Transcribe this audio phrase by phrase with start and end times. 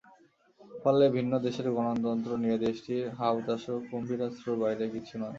[0.81, 5.29] ফলে ভিন দেশের গণতন্ত্র নিয়ে দেশটির হা-হুতাশও কুম্ভীরাশ্রুর বাইরে কিছু নয়।